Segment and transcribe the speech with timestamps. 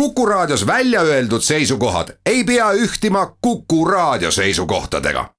[0.00, 5.30] Kuku Raadios välja öeldud seisukohad ei pea ühtima Kuku Raadio seisukohtadega.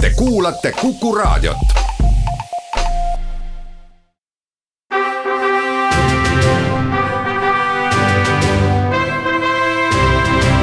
[0.00, 1.56] Te kuulate Kuku Raadiot.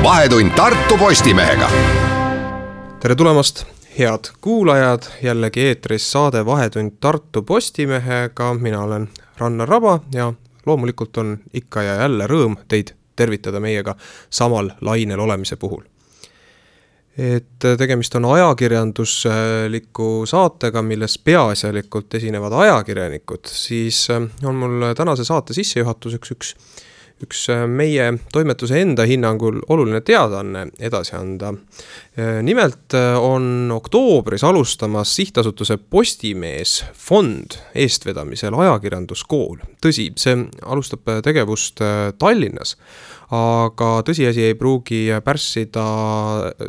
[0.04, 1.70] vahetund Tartu Postimehega.
[3.00, 3.64] tere tulemast,
[4.00, 10.34] head kuulajad, jällegi eetris saade Vahetund Tartu Postimehega, mina olen Rannar Raba ja
[10.66, 13.96] loomulikult on ikka ja jälle rõõm teid tervitada meiega
[14.30, 15.84] samal lainel olemise puhul.
[17.18, 26.32] et tegemist on ajakirjandusliku saatega, milles peaasjalikult esinevad ajakirjanikud, siis on mul tänase saate sissejuhatuseks
[26.32, 26.88] üks, üks
[27.26, 31.54] üks äh, meie toimetuse enda hinnangul oluline teadaanne edasi anda.
[32.18, 39.62] Äh, nimelt äh, on oktoobris alustamas sihtasutuse Postimees fond eestvedamisel ajakirjanduskool.
[39.82, 41.82] tõsi, see alustab tegevust
[42.20, 42.76] Tallinnas
[43.32, 45.86] aga tõsiasi ei pruugi pärssida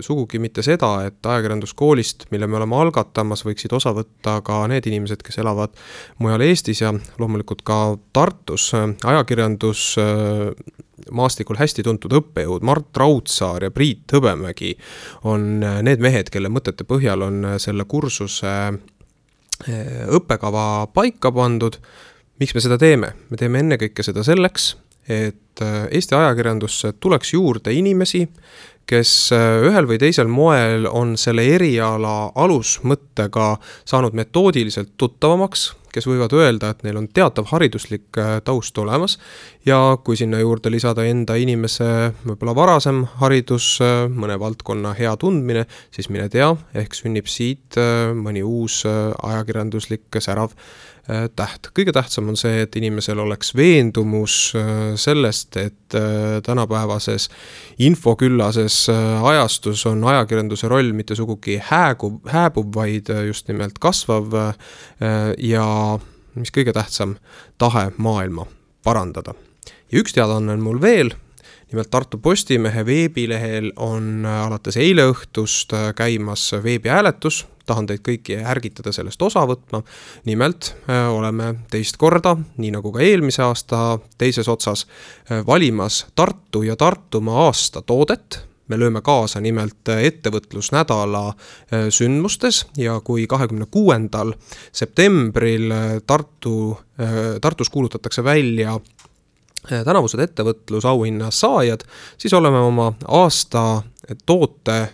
[0.05, 5.25] sugugi mitte seda, et ajakirjanduskoolist, mille me oleme algatamas, võiksid osa võtta ka need inimesed,
[5.27, 5.75] kes elavad
[6.23, 7.81] mujal Eestis ja loomulikult ka
[8.15, 8.71] Tartus.
[8.77, 9.97] ajakirjandus
[11.11, 14.77] maastikul hästi tuntud õppejõud Mart Raudsaar ja Priit Hõbemägi
[15.27, 18.55] on need mehed, kelle mõtete põhjal on selle kursuse
[20.13, 21.77] õppekava paika pandud.
[22.39, 23.13] miks me seda teeme?
[23.31, 24.77] me teeme ennekõike seda selleks,
[25.09, 28.27] et äh, Eesti ajakirjandusse tuleks juurde inimesi,
[28.89, 33.55] kes äh, ühel või teisel moel on selle eriala alusmõttega
[33.89, 39.19] saanud metoodiliselt tuttavamaks, kes võivad öelda, et neil on teatav hariduslik äh, taust olemas
[39.67, 43.75] ja kui sinna juurde lisada enda inimese võib-olla varasem haridus,
[44.11, 47.79] mõne valdkonna hea tundmine, siis mine tea, ehk sünnib siit
[48.19, 50.57] mõni uus ajakirjanduslik särav
[51.37, 51.71] täht.
[51.75, 57.29] kõige tähtsam on see, et inimesel oleks veendumus äh, sellest, et äh, tänapäevases
[57.83, 58.87] infoküllases
[59.23, 64.31] ajastus on ajakirjanduse roll mitte sugugi hääguv, hääbuv, vaid just nimelt kasvav
[65.39, 65.67] ja
[66.35, 67.17] mis kõige tähtsam,
[67.59, 68.47] tahe maailma
[68.85, 69.35] parandada.
[69.93, 71.13] ja üks teadaanne on mul veel
[71.73, 79.23] nimelt Tartu Postimehe veebilehel on alates eile õhtust käimas veebihääletus tahan teid kõiki ärgitada sellest
[79.23, 79.83] osa võtma.
[80.25, 84.87] nimelt äh, oleme teist korda, nii nagu ka eelmise aasta teises otsas,
[85.31, 93.01] äh, valimas Tartu ja Tartumaa aasta toodet me lööme kaasa nimelt ettevõtlusnädala äh, sündmustes ja
[93.01, 94.35] kui kahekümne kuuendal
[94.73, 95.73] septembril
[96.07, 96.79] Tartu,
[97.41, 98.79] Tartus kuulutatakse välja
[99.63, 101.85] tänavused ettevõtlusauhinna saajad,
[102.19, 103.83] siis oleme oma aasta
[104.27, 104.89] toote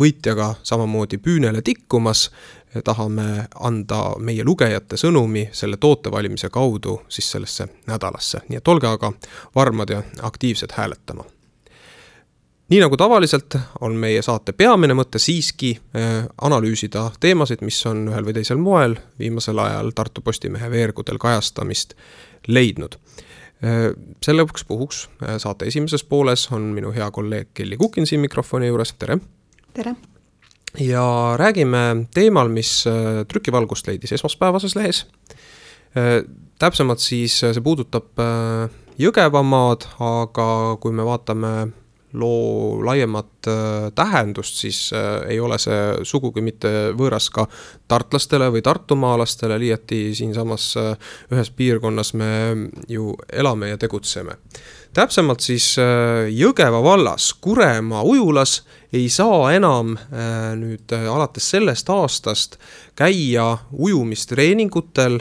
[0.00, 2.28] võitjaga samamoodi püünele tikkumas,
[2.84, 8.86] tahame anda meie lugejate sõnumi selle toote valimise kaudu siis sellesse nädalasse, nii et olge
[8.86, 9.12] aga
[9.54, 11.24] varmad ja aktiivsed hääletama.
[12.70, 18.24] nii nagu tavaliselt, on meie saate peamine mõte siiski äh, analüüsida teemasid, mis on ühel
[18.24, 21.94] või teisel moel viimasel ajal Tartu Postimehe veergudel kajastamist
[22.46, 22.94] leidnud.
[23.64, 23.90] Äh,
[24.22, 28.92] selleks puhuks äh, saate esimeses pooles on minu hea kolleeg Kelly Kukin siin mikrofoni juures,
[28.92, 29.18] tere
[29.74, 29.94] tere!
[30.78, 35.06] ja räägime teemal, mis äh, trükivalgust leidis esmaspäevases lehes.
[35.96, 36.22] Äh,
[36.58, 38.22] täpsemalt siis äh, see puudutab
[39.00, 40.46] Jõgevamaad, aga
[40.80, 41.52] kui me vaatame
[42.12, 43.39] loo laiemat
[43.94, 44.78] tähendust, siis
[45.28, 47.46] ei ole see sugugi mitte võõras ka
[47.88, 50.74] tartlastele või tartumaalastele, liiati siinsamas
[51.32, 52.30] ühes piirkonnas me
[52.88, 54.36] ju elame ja tegutseme
[54.96, 58.60] täpsemalt siis äh, Jõgeva vallas Kuremaa ujulas
[58.92, 62.58] ei saa enam äh, nüüd äh, alates sellest aastast
[62.98, 65.20] käia ujumistreeningutel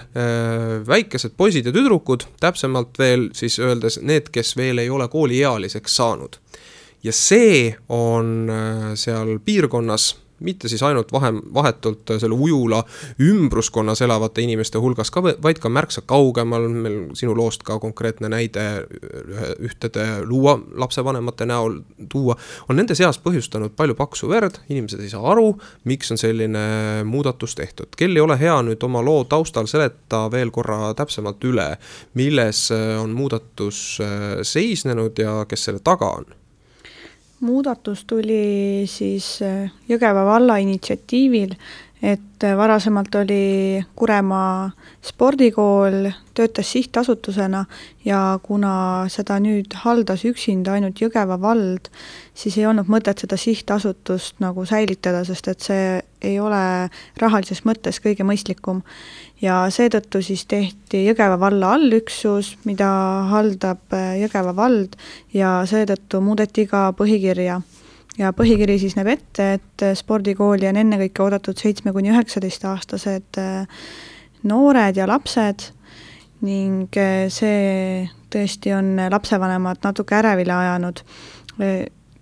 [0.87, 6.35] väikesed poisid ja tüdrukud, täpsemalt veel siis öeldes need, kes veel ei ole kooliealiseks saanud.
[7.03, 8.49] Ja see on
[8.95, 12.83] seal piirkonnas mitte siis ainult vahe, vahetult selle ujula
[13.21, 18.65] ümbruskonnas elavate inimeste hulgas ka, vaid ka märksa kaugemal, meil sinu loost ka konkreetne näide
[19.59, 21.79] ühtede luua lapsevanemate näol
[22.11, 22.37] tuua,
[22.69, 25.51] on nende seas põhjustanud palju paksu verd, inimesed ei saa aru,
[25.89, 26.65] miks on selline
[27.05, 27.95] muudatus tehtud.
[27.97, 31.69] kel ei ole hea nüüd oma loo taustal seleta veel korra täpsemalt üle,
[32.15, 33.99] milles on muudatus
[34.43, 36.39] seisnenud ja kes selle taga on
[37.39, 41.55] muudatus tuli siis äh, Jõgeva valla initsiatiivil,
[42.01, 44.71] et äh, varasemalt oli Kuremaa
[45.03, 47.65] spordikool, töötas sihtasutusena
[48.05, 48.73] ja kuna
[49.11, 51.91] seda nüüd haldas üksinda ainult Jõgeva vald,
[52.39, 55.87] siis ei olnud mõtet seda sihtasutust nagu säilitada, sest et see
[56.25, 56.61] ei ole
[57.19, 58.81] rahalises mõttes kõige mõistlikum.
[59.41, 62.89] ja seetõttu siis tehti Jõgeva valla allüksus, mida
[63.31, 64.95] haldab äh, Jõgeva vald
[65.33, 67.61] ja seetõttu muudeti ka põhikirja.
[68.17, 73.43] ja põhikiri siis näeb ette, et spordikooli on ennekõike oodatud seitsme kuni üheksateistaastased
[74.43, 75.71] noored ja lapsed
[76.41, 76.95] ning
[77.27, 81.03] see tõesti on lapsevanemad natuke ärevile ajanud.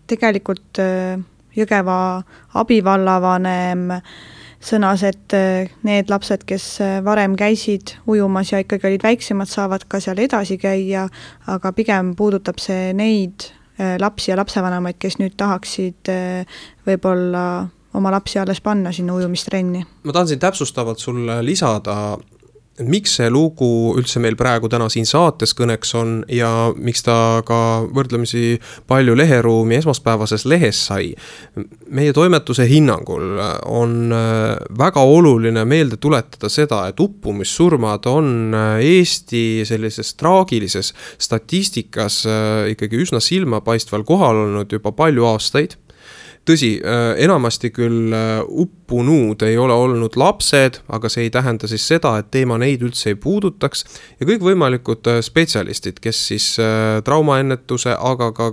[0.07, 1.19] Tegelikult äh,
[1.57, 2.21] Jõgeva
[2.59, 3.88] abivallavanem
[4.62, 9.88] sõnas, et äh, need lapsed, kes äh, varem käisid ujumas ja ikkagi olid väiksemad, saavad
[9.89, 11.07] ka seal edasi käia,
[11.50, 13.51] aga pigem puudutab see neid
[14.01, 16.09] lapsi ja lapsevanemaid, kes nüüd tahaksid
[16.88, 17.44] võib-olla
[17.94, 19.83] oma lapsi alles panna sinna ujumistrenni.
[20.04, 22.18] ma tahan siin täpsustavalt sulle lisada
[22.85, 27.59] miks see lugu üldse meil praegu täna siin saates kõneks on ja miks ta ka
[27.94, 28.59] võrdlemisi
[28.89, 31.13] palju leheruumi esmaspäevases lehes sai.
[31.89, 39.65] meie toimetuse hinnangul on äh, väga oluline meelde tuletada seda, et uppumissurmad on äh, Eesti
[39.65, 45.77] sellises traagilises statistikas äh, ikkagi üsna silmapaistval kohal olnud juba palju aastaid
[46.47, 51.83] tõsi, äh, enamasti küll äh, uppunud ei ole olnud lapsed, aga see ei tähenda siis
[51.88, 53.83] seda, et teema neid üldse ei puudutaks.
[54.19, 56.47] ja kõikvõimalikud äh, spetsialistid, kes siis
[57.03, 58.47] traumaennetuse, aga ka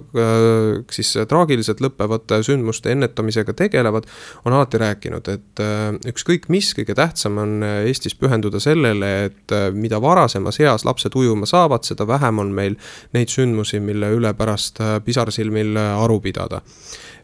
[0.93, 4.08] siis traagiliselt lõppevate sündmuste ennetamisega tegelevad,
[4.44, 5.62] on alati rääkinud, et
[6.11, 11.87] ükskõik mis, kõige tähtsam on Eestis pühenduda sellele, et mida varasemas eas lapsed ujuma saavad,
[11.87, 12.76] seda vähem on meil
[13.17, 16.62] neid sündmusi, mille üle pärast pisarsilmil aru pidada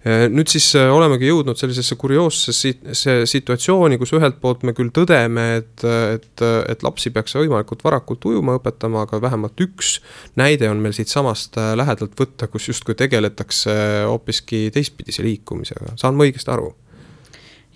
[0.04, 5.84] nüüd siis äh, olemegi jõudnud sellisesse kurioossesse situatsiooni, kus ühelt poolt me küll tõdeme, et,
[5.84, 9.98] et, et lapsi peaks võimalikult varakult ujuma õpetama, aga vähemalt üks
[10.40, 13.74] näide on meil siitsamast äh, lähedalt võtta, kus justkui tegeletakse
[14.08, 16.72] hoopiski teistpidise liikumisega, saan ma õigesti aru?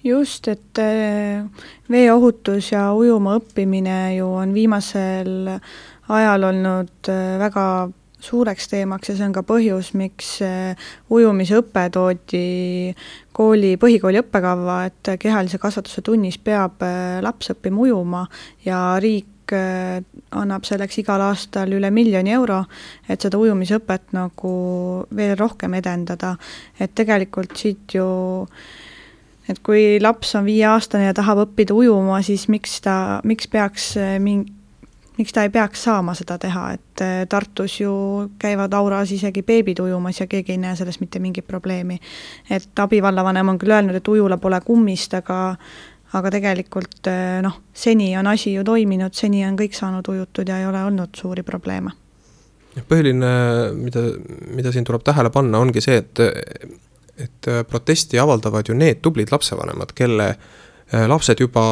[0.04, 0.80] just, et
[1.88, 5.54] veeohutus ja ujuma õppimine ju on viimasel
[6.12, 7.64] ajal olnud väga
[8.24, 12.94] suureks teemaks ja see on ka põhjus, miks eh, ujumisõpe toodi
[13.34, 18.24] kooli, põhikooli õppekava, et kehalise kasvatuse tunnis peab eh, laps õppima ujuma
[18.66, 20.00] ja riik eh,
[20.40, 22.62] annab selleks igal aastal üle miljoni euro,
[23.08, 24.54] et seda ujumisõpet nagu
[25.14, 26.36] veel rohkem edendada.
[26.78, 28.08] et tegelikult siit ju
[29.48, 33.92] et kui laps on viieaastane ja tahab õppida ujuma, siis miks ta, miks peaks
[34.24, 34.63] mingi
[35.18, 37.94] miks ta ei peaks saama seda teha, et äh, Tartus ju
[38.38, 41.98] käivad auras isegi beebid ujumas ja keegi ei näe selles mitte mingit probleemi.
[42.50, 45.56] et abivallavanem on küll öelnud, et ujula pole kummist, aga
[46.14, 50.58] aga tegelikult äh, noh, seni on asi ju toiminud, seni on kõik saanud ujutud ja
[50.58, 51.90] ei ole olnud suuri probleeme.
[52.88, 53.30] põhiline,
[53.74, 54.08] mida,
[54.50, 56.20] mida siin tuleb tähele panna, ongi see, et
[57.14, 61.62] et protesti avaldavad ju need tublid lapsevanemad, kelle Äh, lapsed juba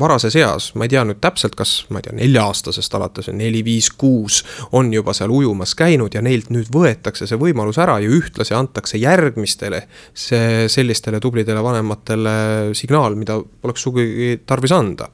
[0.00, 3.62] varases eas, ma ei tea nüüd täpselt, kas ma ei tea, nelja-aastasest alates või neli,
[3.66, 4.40] viis, kuus
[4.72, 8.98] on juba seal ujumas käinud ja neilt nüüd võetakse see võimalus ära ja ühtlasi antakse
[8.98, 9.84] järgmistele
[10.14, 12.36] see, sellistele tublidele vanematele
[12.78, 15.10] signaal, mida poleks sugugi tarvis anda.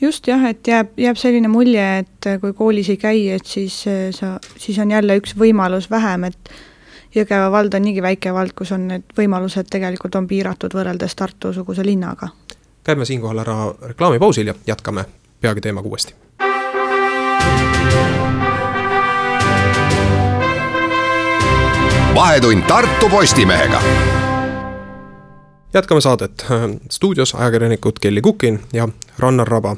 [0.00, 3.84] Just jah, et jääb, jääb selline mulje, et kui koolis ei käi, et siis
[4.16, 6.56] sa, siis on jälle üks võimalus vähem, et
[7.14, 11.84] Jõgeva vald on niigi väike vald, kus on need võimalused tegelikult on piiratud võrreldes Tartu-suguse
[11.86, 12.32] linnaga
[12.84, 15.04] käime siinkohal ära reklaamipausil ja jätkame
[15.40, 16.14] peagi teemaga uuesti.
[22.14, 23.82] vahetund Tartu Postimehega
[25.74, 26.46] jätkame saadet.
[26.90, 28.88] stuudios ajakirjanikud Kelly Kukin ja
[29.18, 29.76] Rannar Raba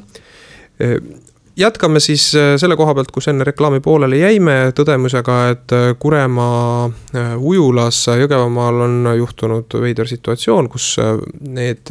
[1.57, 6.89] jätkame siis selle koha pealt, kus enne reklaami pooleli jäime, tõdemusega, et Kuremaa
[7.37, 10.95] ujulas Jõgevamaal on juhtunud veider situatsioon, kus
[11.41, 11.89] need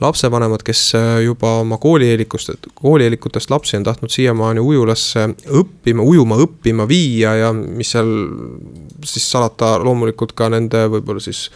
[0.00, 0.82] lapsevanemad, kes
[1.24, 5.26] juba oma koolieelikust, koolieelikutest lapsi on tahtnud siiamaani ujulasse
[5.60, 8.10] õppima, ujuma õppima viia ja mis seal
[9.04, 11.46] siis salata, loomulikult ka nende võib-olla siis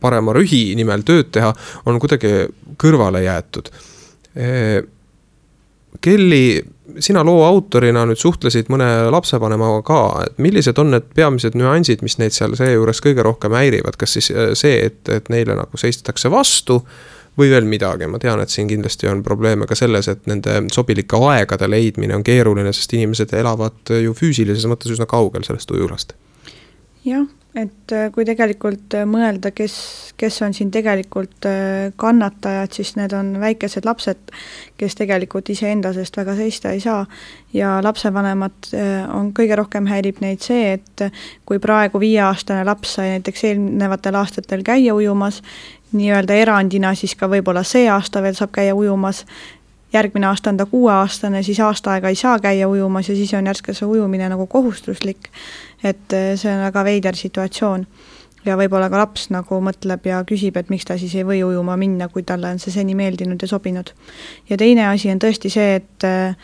[0.00, 1.52] parema rühi nimel tööd teha,
[1.86, 2.34] on kuidagi
[2.80, 3.70] kõrvale jäetud.
[6.04, 6.44] Kelly,
[7.00, 12.18] sina loo autorina nüüd suhtlesid mõne lapsevanemaga ka, et millised on need peamised nüansid, mis
[12.20, 16.30] neid seal seejuures kõige rohkem häirivad, kas siis äh, see, et, et neile nagu seistakse
[16.32, 16.82] vastu
[17.38, 21.18] või veel midagi, ma tean, et siin kindlasti on probleeme ka selles, et nende sobilike
[21.30, 26.14] aegade leidmine on keeruline, sest inimesed elavad ju füüsilises mõttes üsna kaugel sellest ujulast.
[27.04, 29.74] jah et äh, kui tegelikult äh, mõelda, kes,
[30.18, 34.34] kes on siin tegelikult äh, kannatajad, siis need on väikesed lapsed,
[34.80, 37.04] kes tegelikult iseenda seest väga seista ei saa.
[37.54, 38.72] ja lapsevanemad
[39.14, 41.04] on, kõige rohkem häirib neid see, et
[41.46, 45.38] kui praegu viieaastane laps sai näiteks eelnevatel aastatel käia ujumas,
[45.94, 49.24] nii-öelda erandina siis ka võib-olla see aasta veel saab käia ujumas,
[49.94, 53.46] järgmine aasta on ta kuueaastane, siis aasta aega ei saa käia ujumas ja siis on
[53.46, 55.30] järsku see ujumine nagu kohustuslik.
[55.84, 57.86] et eh, see on väga veider situatsioon.
[58.44, 61.76] ja võib-olla ka laps nagu mõtleb ja küsib, et miks ta siis ei või ujuma
[61.76, 63.94] minna, kui talle on see seni meeldinud ja sobinud.
[64.50, 66.36] ja teine asi on tõesti see, et eh,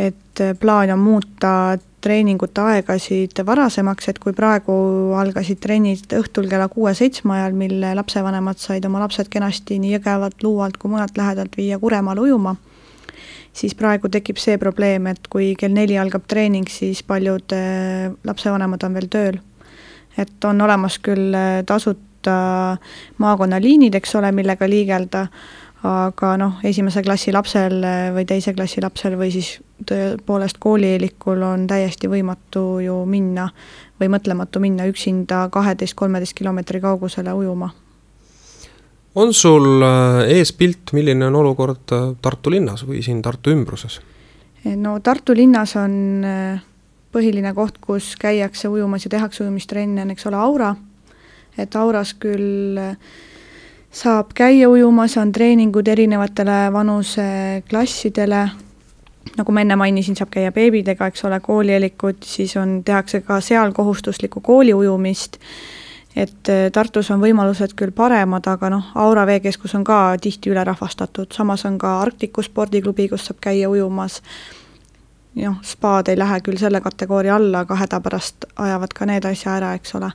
[0.00, 1.52] et plaan on muuta
[2.00, 4.72] treeningute aegasid varasemaks, et kui praegu
[5.20, 10.80] algasid trennid õhtul kella kuue-seitsme ajal, mil lapsevanemad said oma lapsed kenasti nii Jõgevalt, Luualt
[10.80, 12.54] kui mujalt lähedalt viia Kuremaale ujuma,
[13.52, 18.88] siis praegu tekib see probleem, et kui kell neli algab treening, siis paljud eh, lapsevanemad
[18.88, 19.40] on veel tööl.
[20.18, 22.76] et on olemas küll eh, tasuta
[23.18, 25.26] maakonnaliinid, eks ole, millega liigelda,
[25.86, 27.80] aga noh, esimese klassi lapsel
[28.14, 29.54] või teise klassi lapsel või siis
[29.88, 33.48] tõepoolest koolieelikul on täiesti võimatu ju minna
[34.00, 37.70] või mõtlematu minna üksinda kaheteist-kolmeteist kilomeetri kaugusele ujuma.
[39.14, 44.00] on sul äh, ees pilt, milline on olukord äh, Tartu linnas või siin Tartu ümbruses?
[44.76, 46.26] no Tartu linnas on
[47.12, 50.74] põhiline koht, kus käiakse ujumas ja tehakse ujumistrenne, on eks ole Aura,
[51.58, 52.96] et Auras küll äh,
[53.90, 58.48] saab käia ujumas, on treeningud erinevatele vanuseklassidele,
[59.36, 63.72] nagu ma enne mainisin, saab käia beebidega, eks ole, koolielikud, siis on, tehakse ka seal
[63.72, 65.40] kohustuslikku kooliujumist,
[66.16, 71.30] et äh, Tartus on võimalused küll paremad, aga noh, Aura veekeskus on ka tihti ülerahvastatud,
[71.34, 74.20] samas on ka Arktiku spordiklubi, kus saab käia ujumas,
[75.38, 79.74] noh, spaad ei lähe küll selle kategooria alla, aga hädapärast ajavad ka need asja ära,
[79.78, 80.14] eks ole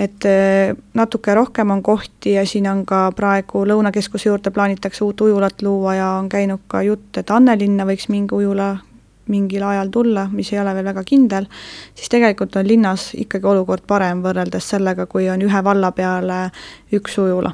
[0.00, 5.20] et äh, natuke rohkem on kohti ja siin on ka praegu Lõunakeskuse juurde plaanitakse uut
[5.26, 8.76] ujulat luua ja on käinud ka jutt, et Annelinna võiks mingi ujula
[9.30, 11.46] mingil ajal tulla, mis ei ole veel väga kindel,
[11.94, 16.46] siis tegelikult on linnas ikkagi olukord parem võrreldes sellega, kui on ühe valla peale
[16.96, 17.52] üks ujula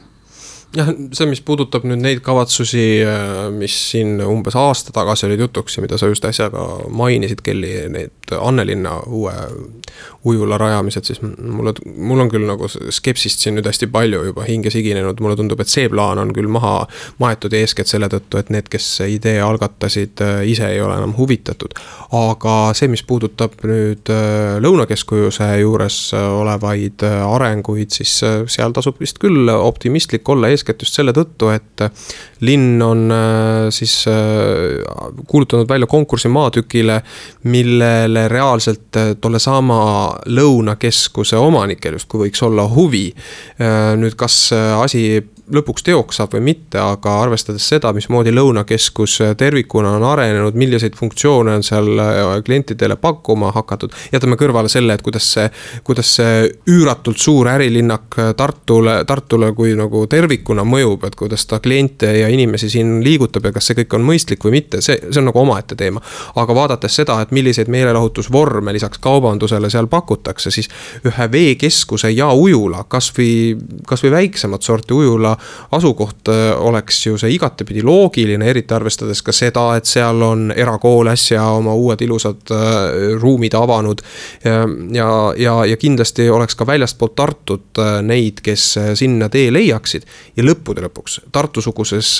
[0.77, 5.79] jah, see, mis puudutab nüüd neid kavatsusi, äh, mis siin umbes aasta tagasi olid jutuks
[5.79, 9.35] ja mida sa just äsja ka mainisid, Kelly, need Annelinna uue
[10.27, 14.73] ujula rajamised, siis mulle, mul on küll nagu skepsist siin nüüd hästi palju juba hinge
[14.75, 16.75] siginenud, mulle tundub, et see plaan on küll maha
[17.23, 21.77] maetud eeskätt selle tõttu, et need, kes idee algatasid, äh, ise ei ole enam huvitatud.
[22.17, 29.51] aga see, mis puudutab nüüd äh, Lõunakeskuse juures olevaid arenguid, siis seal tasub vist küll
[29.53, 31.85] optimistlik olla, eeskätt just selle tõttu, et
[32.47, 34.83] linn on äh, siis äh,
[35.27, 37.01] kuulutanud välja konkursi maatükile,
[37.53, 39.79] millele reaalselt äh, tollesama
[40.27, 43.07] Lõunakeskuse omanikel justkui võiks olla huvi.
[43.97, 50.05] nüüd, kas asi lõpuks teoks saab või mitte, aga arvestades seda, mismoodi Lõunakeskus tervikuna on
[50.07, 53.95] arenenud, milliseid funktsioone on seal äh, klientidele pakkuma hakatud.
[54.13, 55.47] jätame kõrvale selle, et kuidas see,
[55.87, 62.11] kuidas see üüratult suur ärilinnak Tartule, Tartule kui nagu tervikuna mõjub, et kuidas ta kliente
[62.19, 65.31] ja inimesi siin liigutab ja kas see kõik on mõistlik või mitte, see, see on
[65.31, 66.03] nagu omaette teema.
[66.35, 70.69] aga vaadates seda, et milliseid meelelahutusvorme lisaks kaubandusele seal pakutakse, siis
[71.07, 75.36] ühe veekeskuse ja ujula, kasvõi, kasvõi väiksemat sorti ujula
[75.77, 81.11] asukoht äh, oleks ju see igatepidi loogiline, eriti arvestades ka seda, et seal on erakool
[81.13, 84.03] äsja oma uued ilusad äh, ruumid avanud.
[84.93, 90.07] ja, ja, ja kindlasti oleks ka väljastpoolt Tartut äh, neid, kes sinna tee leiaksid.
[90.37, 92.11] ja lõppude lõpuks Tartu-suguses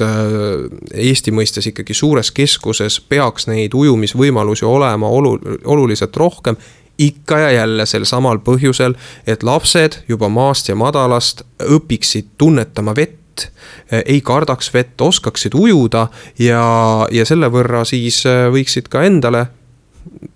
[0.95, 6.57] Eesti mõistes ikkagi suures keskuses peaks neid ujumisvõimalusi olema olu-, oluliselt rohkem
[6.99, 13.49] ikka ja jälle sel samal põhjusel, et lapsed juba maast ja madalast õpiksid tunnetama vett
[13.93, 16.07] ei kardaks vett, oskaksid ujuda
[16.41, 16.63] ja,
[17.13, 19.47] ja selle võrra siis võiksid ka endale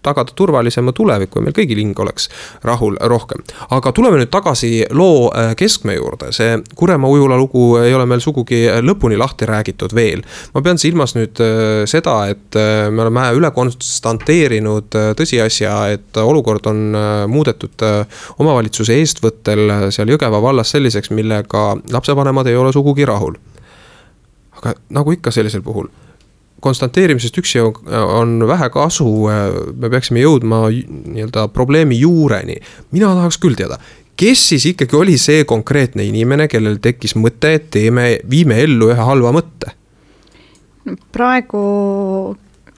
[0.03, 2.29] tagada turvalisema tuleviku ja meil kõigil hing oleks
[2.65, 3.43] rahul rohkem.
[3.71, 8.23] aga tuleme nüüd tagasi loo äh, keskme juurde, see Kuremaa ujula lugu ei ole meil
[8.25, 10.23] sugugi lõpuni lahti räägitud veel.
[10.55, 16.67] ma pean silmas nüüd äh, seda, et äh, me oleme üle konstanteerinud tõsiasja, et olukord
[16.71, 16.97] on
[17.31, 17.83] muudetud
[18.39, 23.37] omavalitsuse eestvõttel seal Jõgeva vallas selliseks, millega lapsevanemad ei ole sugugi rahul.
[24.61, 25.89] aga nagu ikka sellisel puhul
[26.61, 29.09] konstanteerimisest üksi on vähe kasu,
[29.75, 32.61] me peaksime jõudma nii-öelda probleemi juureni.
[32.93, 33.79] mina tahaks küll teada,
[34.17, 39.09] kes siis ikkagi oli see konkreetne inimene, kellel tekkis mõte, et teeme, viime ellu ühe
[39.11, 39.76] halva mõtte?
[41.12, 41.61] praegu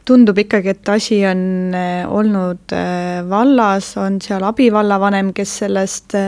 [0.04, 1.44] tundub ikkagi, et asi on
[1.78, 6.18] eh, olnud eh, vallas, on seal abivallavanem, kes sellest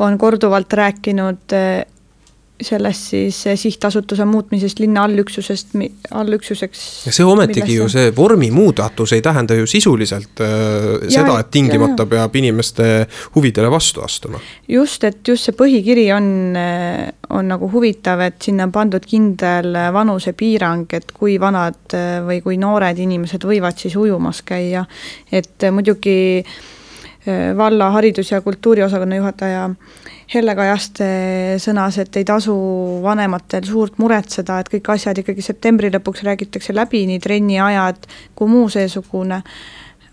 [0.00, 1.56] on korduvalt rääkinud
[2.60, 5.74] sellest siis sihtasutuse muutmisest linna allüksusest,
[6.10, 6.82] allüksuseks.
[7.06, 10.48] ja see ometigi ju, see vormimuudatus ei tähenda ju sisuliselt äh,
[11.02, 12.10] ja, seda, et tingimata ja, ja.
[12.14, 12.88] peab inimeste
[13.34, 14.40] huvidele vastu astuma.
[14.68, 19.78] just, et just see põhikiri on, äh, on nagu huvitav, et sinna on pandud kindel
[19.92, 24.84] vanusepiirang, et kui vanad äh, või kui noored inimesed võivad siis ujumas käia.
[25.32, 29.68] et muidugi äh, valla haridus- ja kultuuriosakonna juhataja
[30.30, 31.06] Helle Kajaste
[31.58, 32.54] sõnas, et ei tasu
[33.02, 38.06] vanematel suurt muretseda, et kõik asjad ikkagi septembri lõpuks räägitakse läbi, nii trenniajad
[38.38, 39.40] kui muu seesugune,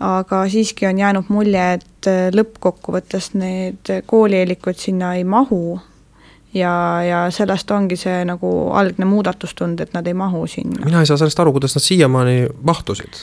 [0.01, 5.79] aga siiski on jäänud mulje, et lõppkokkuvõttes need koolieelikud sinna ei mahu.
[6.57, 6.73] Ja,
[7.05, 10.85] ja sellest ongi see nagu algne muudatustund, et nad ei mahu sinna.
[10.85, 13.21] mina ei saa sellest aru, kuidas nad siiamaani mahtusid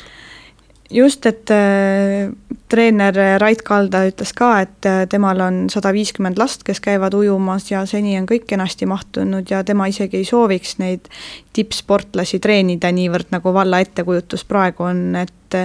[0.95, 2.31] just, et äh,
[2.71, 7.69] treener Rait Kalda ütles ka, et äh, temal on sada viiskümmend last, kes käivad ujumas
[7.71, 11.11] ja seni on kõik kenasti mahtunud ja tema isegi ei sooviks neid
[11.57, 15.59] tippsportlasi treenida niivõrd, nagu valla ettekujutus praegu on, et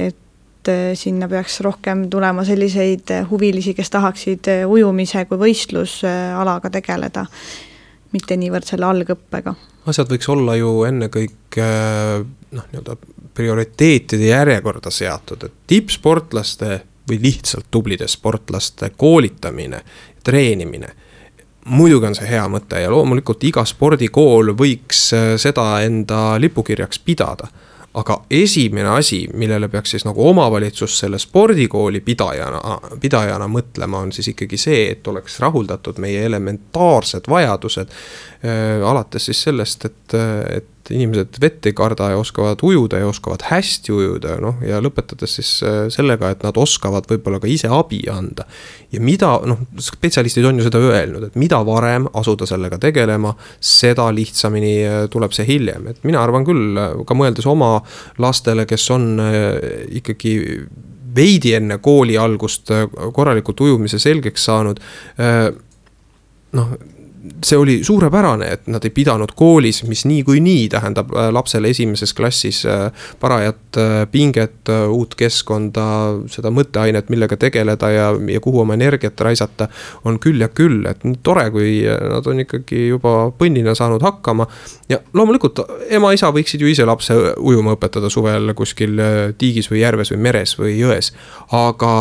[0.00, 7.26] et äh, sinna peaks rohkem tulema selliseid huvilisi, kes tahaksid ujumise kui võistlusalaga tegeleda,
[8.16, 9.56] mitte niivõrd selle algõppega.
[9.90, 11.68] asjad võiks olla ju ennekõike
[12.54, 12.96] noh, nii-öelda
[13.34, 16.80] prioriteetide järjekorda seatud, et tippsportlaste
[17.10, 19.82] või lihtsalt tublide sportlaste koolitamine,
[20.24, 20.94] treenimine
[21.64, 27.48] muidugi on see hea mõte ja loomulikult iga spordikool võiks äh, seda enda lipukirjaks pidada.
[27.94, 34.32] aga esimene asi, millele peaks siis nagu omavalitsus selle spordikooli pidajana, pidajana mõtlema, on siis
[34.32, 37.94] ikkagi see, et oleks rahuldatud meie elementaarsed vajadused.
[38.44, 40.16] Äh, alates siis sellest, et,
[40.56, 44.80] et et inimesed vett ei karda ja oskavad ujuda ja oskavad hästi ujuda, noh, ja
[44.84, 48.44] lõpetades siis äh, sellega, et nad oskavad võib-olla ka ise abi anda.
[48.92, 54.10] ja mida, noh, spetsialistid on ju seda öelnud, et mida varem asuda sellega tegelema, seda
[54.12, 57.78] lihtsamini äh, tuleb see hiljem, et mina arvan küll, äh, ka mõeldes oma
[58.20, 59.12] lastele, kes on
[59.96, 60.34] ikkagi
[61.14, 62.72] veidi enne kooli algust
[63.14, 64.80] korralikult ujumise selgeks saanud
[66.54, 66.74] noh,
[67.44, 72.64] see oli suurepärane, et nad ei pidanud koolis, mis niikuinii tähendab äh, lapsele esimeses klassis
[72.66, 75.86] äh, parajat äh, pinget, uut keskkonda,
[76.30, 79.68] seda mõtteainet, millega tegeleda ja, ja kuhu oma energiat raisata.
[80.04, 84.46] on küll ja küll, et nii tore, kui nad on ikkagi juba põnnina saanud hakkama.
[84.88, 89.00] ja loomulikult ema-isa võiksid ju ise lapse ujuma õpetada suvel kuskil
[89.38, 91.12] tiigis või järves või meres või jões,
[91.52, 91.94] aga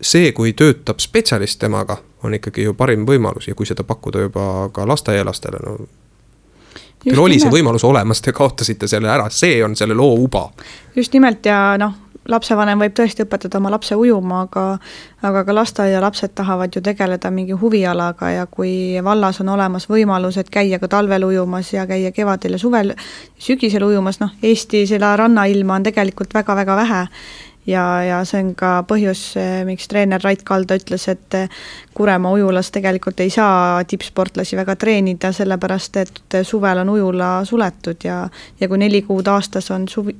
[0.00, 4.46] see, kui töötab spetsialist temaga, on ikkagi ju parim võimalus ja kui seda pakkuda juba
[4.72, 5.76] ka lasteaialastele, no.
[7.04, 10.48] küll oli see võimalus olemas, te kaotasite selle ära, see on selle loo uba.
[10.96, 11.94] just nimelt ja noh,
[12.28, 14.64] lapsevanem võib tõesti õpetada oma lapse ujuma, aga
[15.26, 20.50] aga ka lasteaialapsed tahavad ju tegeleda mingi huvialaga ja kui vallas on olemas võimalus, et
[20.50, 22.94] käia ka talvel ujumas ja käia kevadel ja suvel,
[23.38, 27.02] sügisel ujumas, noh, Eesti seda rannailma on tegelikult väga-väga vähe
[27.66, 31.48] ja, ja see on ka põhjus, eh, miks treener Rait Kalda ütles, et eh,
[31.96, 38.26] Kuremaa ujulas tegelikult ei saa tippsportlasi väga treenida, sellepärast et suvel on ujula suletud ja,
[38.60, 40.16] ja kui neli kuud aastas on suvi,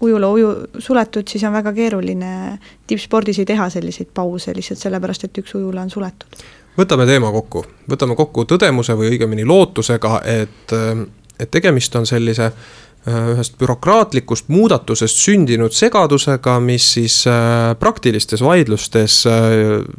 [0.00, 5.42] ujula uju suletud, siis on väga keeruline tippspordis ei teha selliseid pause lihtsalt sellepärast, et
[5.42, 6.44] üks ujula on suletud.
[6.78, 10.76] võtame teema kokku, võtame kokku tõdemuse või õigemini lootusega, et,
[11.38, 12.52] et tegemist on sellise
[13.08, 19.32] ühest bürokraatlikust muudatusest sündinud segadusega, mis siis äh, praktilistes vaidlustes äh,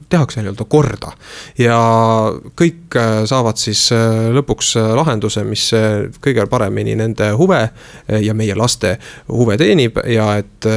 [0.10, 1.12] tehakse nii-öelda korda.
[1.58, 1.78] ja
[2.58, 2.94] kõik
[3.26, 3.90] saavad siis
[4.36, 5.70] lõpuks lahenduse, mis
[6.22, 7.62] kõige paremini nende huve
[8.22, 8.98] ja meie laste
[9.32, 10.68] huve teenib ja et,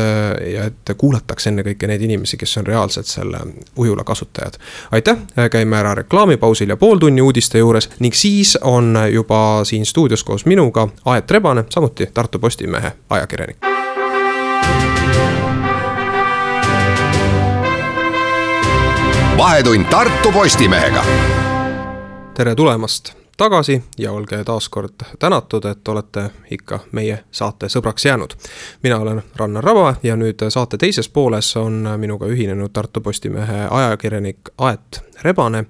[0.53, 3.41] ja et kuulatakse ennekõike neid inimesi, kes on reaalselt selle
[3.77, 4.59] ujula kasutajad.
[4.91, 10.47] aitäh, käime ära reklaamipausil ja pooltunni uudiste juures ning siis on juba siin stuudios koos
[10.47, 13.57] minuga Aet Rebane, samuti Tartu Postimehe ajakirjanik.
[19.37, 21.05] vahetund Tartu Postimehega.
[22.35, 28.31] tere tulemast tagasi ja olge taas kord tänatud, et olete ikka meie saate sõbraks jäänud.
[28.83, 34.39] mina olen Rannar Raba ja nüüd saate teises pooles on minuga ühinenud Tartu Postimehe ajakirjanik
[34.59, 35.65] Aet Rebane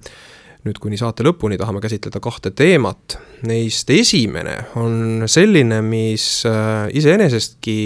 [0.65, 3.19] nüüd kuni saate lõpuni tahame käsitleda kahte teemat.
[3.45, 7.77] Neist esimene on selline, mis äh, iseenesestki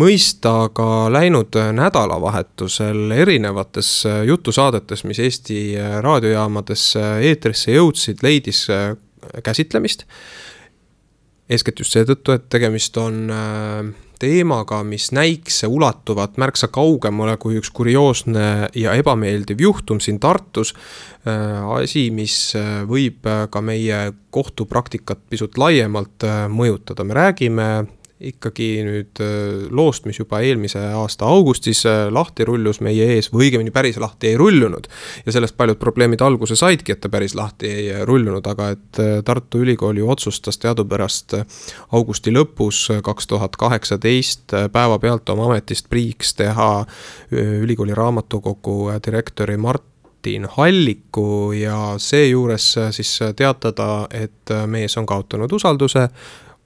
[0.00, 6.86] mõista ka läinud nädalavahetusel erinevates äh, jutusaadetes, mis Eesti äh, raadiojaamades
[7.28, 8.66] eetrisse jõudsid, leidis
[9.44, 10.06] käsitlemist.
[11.50, 13.26] eeskätt just seetõttu, et tegemist on
[14.20, 20.74] teemaga, mis näiks ulatuvat märksa kaugemale kui üks kurioosne ja ebameeldiv juhtum siin Tartus.
[21.80, 22.52] asi, mis
[22.88, 27.70] võib ka meie kohtupraktikat pisut laiemalt mõjutada, me räägime
[28.20, 33.48] ikkagi nüüd äh, loost, mis juba eelmise aasta augustis äh, lahti rullus meie ees või
[33.48, 34.88] õigemini päris lahti ei rullunud.
[35.26, 39.02] ja sellest paljud probleemid alguse saidki, et ta päris lahti ei äh, rullunud, aga et
[39.24, 41.34] Tartu Ülikool ju otsustas teadupärast
[41.96, 46.84] augusti lõpus kaks tuhat kaheksateist päevapealt oma ametist priiks teha
[47.30, 49.86] ülikooli raamatukogu direktori Mart
[50.20, 56.08] Martin Halliku ja seejuures siis teatada, et mees on kaotanud usalduse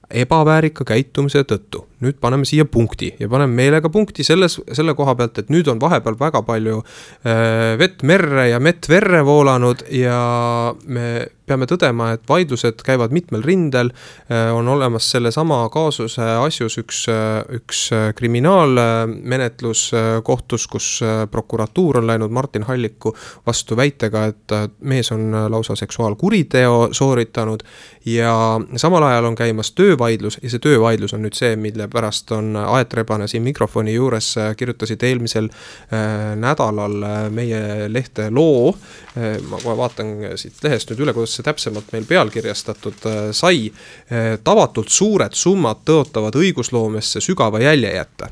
[0.09, 1.85] ebaväärika käitumise tõttu.
[2.05, 5.79] nüüd paneme siia punkti ja paneme meelega punkti selles, selle koha pealt, et nüüd on
[5.81, 10.19] vahepeal väga palju äh, vett merre ja mett verre voolanud ja
[10.85, 11.07] me
[11.45, 13.91] peame tõdema, et vaidlused käivad mitmel rindel.
[14.31, 19.85] Äh, on olemas sellesama kaasuse asjus üks, äh, üks äh, kriminaalmenetlus
[20.25, 20.87] kohtus, kus
[21.31, 23.13] prokuratuur on läinud Martin Halliku
[23.45, 27.63] vastu väitega, et mees on lausa seksuaalkuriteo sooritanud.
[28.05, 32.53] ja samal ajal on käimas töövaidlus ja see töövaidlus on nüüd see, mille pärast on
[32.55, 35.49] Aet Rebane siin mikrofoni juures kirjutasid eelmisel
[36.35, 38.75] nädalal meie lehte loo.
[39.49, 43.67] ma vaatan siit lehest nüüd üle, kuidas see täpsemalt meil pealkirjastatud äh, sai,
[44.11, 48.29] äh, tavatult suured summad tõotavad õigusloomesse sügava jälje jätta.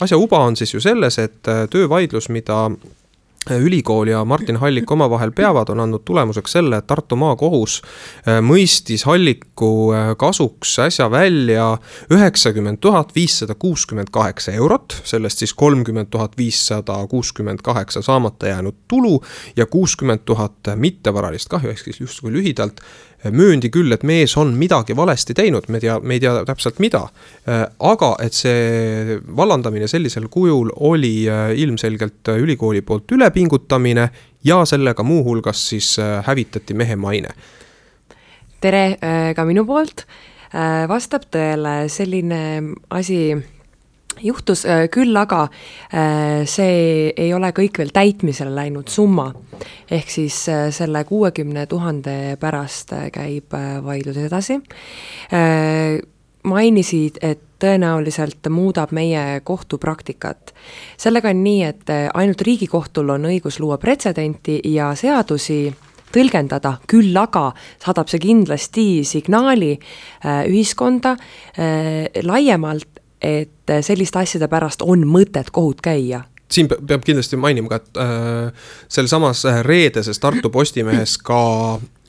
[0.00, 2.70] asja uba on siis ju selles, et äh, töövaidlus, mida
[3.50, 7.80] ülikool ja Martin Hallik omavahel peavad, on andnud tulemuseks selle, et Tartu maakohus
[8.44, 11.66] mõistis Halliku kasuks äsja välja
[12.12, 18.84] üheksakümmend tuhat viissada kuuskümmend kaheksa eurot, sellest siis kolmkümmend tuhat viissada kuuskümmend kaheksa saamata jäänud
[18.88, 19.20] tulu
[19.56, 22.80] ja kuuskümmend tuhat mittevaralist kahju, ehk siis justkui lühidalt
[23.32, 27.04] mööndi küll, et mees on midagi valesti teinud, me tea, me ei tea täpselt, mida.
[27.48, 34.08] Äh, aga et see vallandamine sellisel kujul oli äh, ilmselgelt ülikooli poolt ülepingutamine
[34.44, 37.34] ja sellega muuhulgas siis äh, hävitati mehe maine.
[38.64, 38.96] tere
[39.36, 40.06] ka minu poolt,
[40.88, 42.38] vastab tõele selline
[42.96, 43.34] asi
[44.22, 49.32] juhtus äh, küll, aga äh, see ei ole kõik veel täitmisele läinud summa.
[49.90, 54.60] ehk siis äh, selle kuuekümne tuhande pärast käib vaidlus edasi.
[56.44, 60.54] mainisid, et tõenäoliselt muudab meie kohtupraktikat.
[60.96, 65.74] sellega on nii, et ainult Riigikohtul on õigus luua pretsedenti ja seadusi
[66.14, 69.78] tõlgendada, küll aga saadab see kindlasti signaali
[70.46, 71.16] ühiskonda
[72.22, 76.24] laiemalt, et selliste asjade pärast on mõtet kohut käia.
[76.52, 81.40] Siin peab kindlasti mainima ka, et äh, selsamas reedeses Tartu Postimehes ka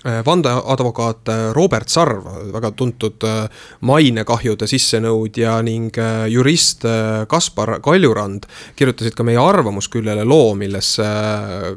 [0.08, 3.47] Äh, vandeadvokaat äh, Robert Sarv, väga tuntud äh,
[3.82, 5.97] mainekahjude sissenõudja ning
[6.30, 6.86] jurist
[7.28, 8.45] Kaspar Kaljurand
[8.78, 10.91] kirjutasid ka meie arvamusküljele loo, milles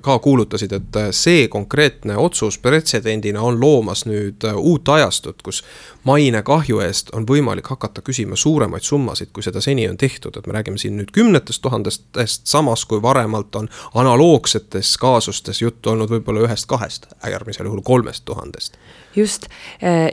[0.04, 5.62] ka kuulutasid, et see konkreetne otsus pretsedendina on loomas nüüd uut ajastut, kus
[6.08, 10.56] mainekahju eest on võimalik hakata küsima suuremaid summasid, kui seda seni on tehtud, et me
[10.56, 17.10] räägime siin nüüd kümnetest tuhandestest, samas kui varemalt on analoogsetes kaasustes juttu olnud võib-olla ühest-kahest,
[17.28, 18.78] järgmisel juhul kolmest tuhandest.
[19.16, 19.48] Just,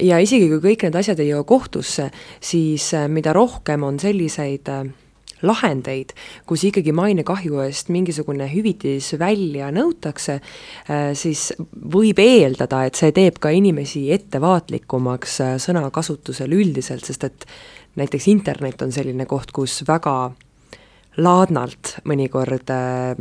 [0.02, 2.10] ja isegi kui kõik need asjad ei jõua kohtusse,
[2.44, 4.72] siis mida rohkem on selliseid
[5.44, 6.14] lahendeid,
[6.48, 13.40] kus ikkagi mainekahju eest mingisugune hüvitis välja nõutakse, äh, siis võib eeldada, et see teeb
[13.44, 17.48] ka inimesi ettevaatlikumaks äh, sõnakasutusel üldiselt, sest et
[18.00, 20.16] näiteks internet on selline koht, kus väga
[21.22, 23.16] laadnalt mõnikord äh,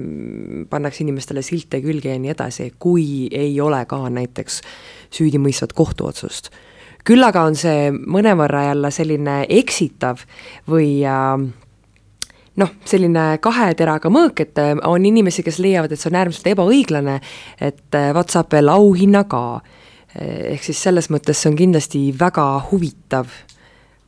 [0.71, 4.61] pannakse inimestele silte külge ja nii edasi, kui ei ole ka näiteks
[5.15, 6.51] süüdimõistvat kohtuotsust.
[7.05, 10.25] küll aga on see mõnevõrra jälle selline eksitav
[10.69, 11.37] või äh,
[12.57, 16.53] noh, selline kahe teraga mõõk, et äh, on inimesi, kes leiavad, et see on äärmiselt
[16.55, 17.21] ebaõiglane,
[17.61, 19.61] et äh, vot saab veel auhinna ka.
[20.15, 23.33] ehk siis selles mõttes see on kindlasti väga huvitav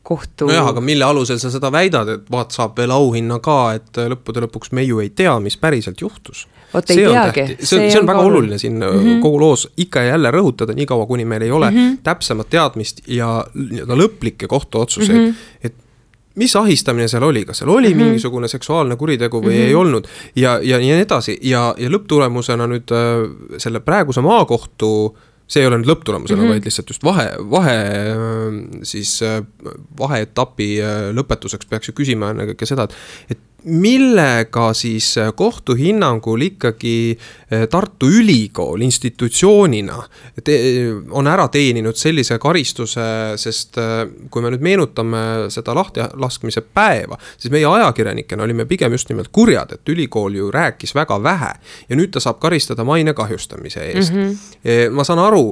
[0.06, 0.46] kohtu.
[0.46, 4.11] nojah, aga mille alusel sa seda väidad, et vaat saab veel auhinna ka, et äh,
[4.12, 6.46] lõppude lõpuks me ju ei tea, mis päriselt juhtus.
[6.74, 7.46] vot ei teagi.
[7.59, 9.18] see on, see on väga oluline siin mm -hmm.
[9.22, 11.98] kogu loos ikka ja jälle rõhutada, niikaua kuni meil ei ole mm -hmm.
[12.02, 15.35] täpsemat teadmist ja nii-öelda lõplikke kohtuotsuseid mm, -hmm.
[15.62, 15.74] et
[16.37, 18.05] mis ahistamine seal oli, kas seal oli mm -hmm.
[18.05, 19.68] mingisugune seksuaalne kuritegu või mm -hmm.
[19.68, 25.62] ei olnud ja, ja nii edasi ja, ja lõpptulemusena nüüd äh, selle praeguse maakohtu see
[25.62, 26.55] ei ole nüüd lõpptulemusena mm, -hmm.
[26.57, 27.77] vaid lihtsalt just vahe, vahe
[28.12, 29.42] äh, siis äh,
[29.99, 37.18] vaheetapi äh, lõpetuseks peaks ju küsima ennekõike seda, et, et millega siis kohtu hinnangul ikkagi
[37.70, 39.96] Tartu Ülikool institutsioonina
[41.11, 43.07] on ära teeninud sellise karistuse,
[43.40, 43.79] sest
[44.31, 49.74] kui me nüüd meenutame seda lahtilaskmise päeva, siis meie ajakirjanikena olime pigem just nimelt kurjad,
[49.74, 51.52] et ülikool ju rääkis väga vähe
[51.88, 54.31] ja nüüd ta saab karistada maine kahjustamise eest mm.
[54.31, 54.90] -hmm.
[54.94, 55.44] ma saan aru,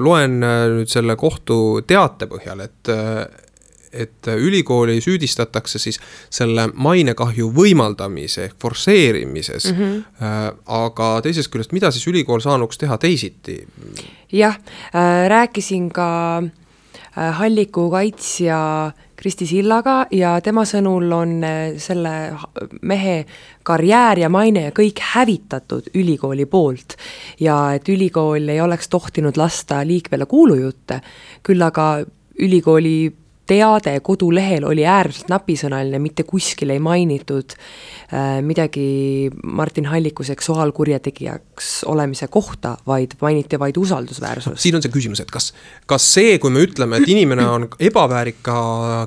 [0.00, 2.94] loen nüüd selle kohtu teate põhjal, et
[3.94, 9.78] et ülikooli süüdistatakse siis selle mainekahju võimaldamise ehk forsseerimises mm.
[9.78, 10.58] -hmm.
[10.66, 13.66] aga teisest küljest, mida siis ülikool saanuks teha teisiti?
[14.32, 14.58] jah
[14.94, 22.10] äh,, rääkisin ka äh, Halliku kaitsja Kristi Sillaga ja tema sõnul on äh, selle
[22.82, 23.22] mehe
[23.64, 26.96] karjäär ja maine ja kõik hävitatud ülikooli poolt.
[27.40, 31.00] ja et ülikool ei oleks tohtinud lasta liikvele kuulujutte,
[31.42, 32.04] küll aga
[32.38, 33.12] ülikooli
[33.46, 42.28] teade kodulehel oli äärmiselt napisõnaline, mitte kuskil ei mainitud äh, midagi Martin Halliku seksuaalkurjategijaks olemise
[42.28, 44.58] kohta, vaid mainiti vaid usaldusväärsust.
[44.58, 45.52] siin on see küsimus, et kas,
[45.86, 48.56] kas see, kui me ütleme, et inimene on ebaväärika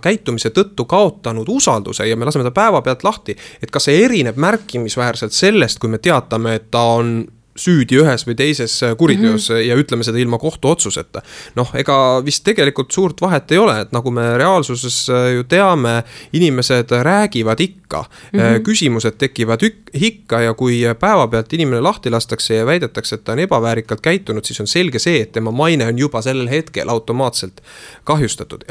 [0.03, 5.33] käitumise tõttu kaotanud usalduse ja me laseme ta päevapealt lahti, et kas see erineb märkimisväärselt
[5.33, 7.17] sellest, kui me teatame, et ta on
[7.57, 9.67] süüdi ühes või teises kuriteos mm -hmm.
[9.67, 11.21] ja ütleme seda ilma kohtuotsuseta.
[11.55, 16.03] noh, ega vist tegelikult suurt vahet ei ole, et nagu me reaalsuses äh, ju teame,
[16.33, 18.39] inimesed räägivad ikka mm.
[18.39, 18.61] -hmm.
[18.63, 19.61] küsimused tekivad
[19.93, 24.59] ikka ja kui päevapealt inimene lahti lastakse ja väidetakse, et ta on ebaväärikalt käitunud, siis
[24.59, 27.61] on selge see, et tema maine on juba sellel hetkel automaatselt
[28.03, 28.63] kahjustatud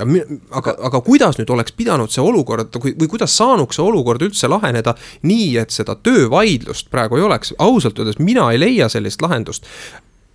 [0.51, 4.95] aga, aga kuidas nüüd oleks pidanud see olukord või kuidas saanuks see olukord üldse laheneda
[5.27, 9.67] nii, et seda töövaidlust praegu ei oleks, ausalt öeldes mina ei leia leia sellist lahendust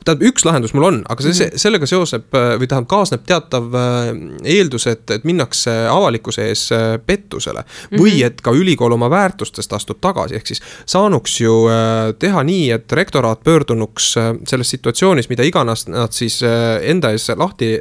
[0.06, 4.10] tähendab, üks lahendus mul on, aga see, see, sellega seoseb või tähendab, kaasneb teatav äh,
[4.56, 7.64] eeldus, et, et minnakse avalikkuse ees äh, pettusele.
[7.92, 8.26] või mm -hmm.
[8.26, 12.92] et ka ülikool oma väärtustest astub tagasi, ehk siis saanuks ju äh, teha nii, et
[12.92, 14.16] rektoraat pöördunuks
[14.48, 16.42] selles situatsioonis, mida iganes nad siis
[16.82, 17.80] enda ees lahti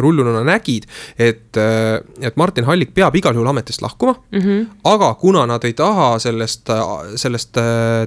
[0.00, 0.84] rullununa nägid.
[1.18, 1.56] et,
[2.20, 4.40] et Martin Hallik peab igal juhul ametist lahkuma mm.
[4.40, 4.66] -hmm.
[4.84, 6.68] aga kuna nad ei taha sellest,
[7.16, 7.56] sellest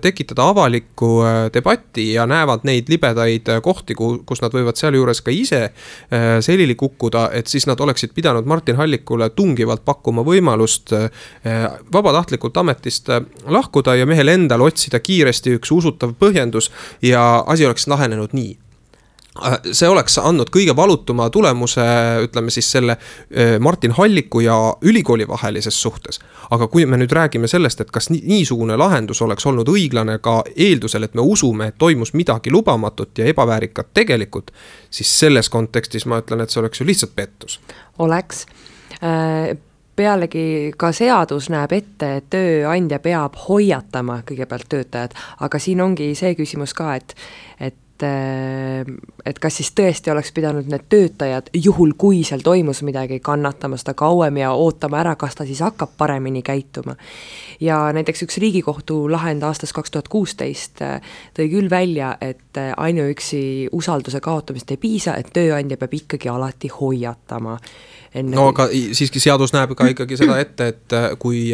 [0.01, 5.31] tekitada avalikku debatti ja näevad neid libedaid mõningaid äh, kohti, kus nad võivad sealjuures ka
[5.31, 11.09] ise äh, selili kukkuda, et siis nad oleksid pidanud Martin Hallikule tungivalt pakkuma võimalust äh,
[11.93, 13.09] vabatahtlikult ametist
[13.47, 18.64] lahkuda ja mehel endal otsida kiiresti üks usutav põhjendus ja asi oleks lahenenud nii
[19.71, 21.83] see oleks andnud kõige valutuma tulemuse,
[22.23, 26.19] ütleme siis selle äh, Martin Halliku ja ülikooli vahelises suhtes.
[26.51, 31.03] aga kui me nüüd räägime sellest, et kas niisugune lahendus oleks olnud õiglane ka eeldusel,
[31.03, 34.51] et me usume, et toimus midagi lubamatut ja ebaväärikat tegelikult,
[34.89, 37.59] siis selles kontekstis ma ütlen, et see oleks ju lihtsalt pettus.
[37.99, 38.45] oleks
[39.01, 39.57] äh
[39.95, 46.35] pealegi ka seadus näeb ette, et tööandja peab hoiatama kõigepealt töötajat, aga siin ongi see
[46.35, 47.15] küsimus ka, et,
[47.59, 52.81] et et, äh, et kas siis tõesti oleks pidanud need töötajad, juhul kui seal toimus
[52.83, 56.95] midagi, kannatama seda kauem ja ootama ära, kas ta siis hakkab paremini käituma.
[57.59, 61.01] ja näiteks üks Riigikohtu lahend aastast kaks tuhat kuusteist äh,
[61.37, 66.67] tõi küll välja, et äh, ainuüksi usalduse kaotamist ei piisa, et tööandja peab ikkagi alati
[66.67, 67.57] hoiatama.
[68.23, 71.51] no aga siiski seadus näeb ka ikkagi seda ette, et kui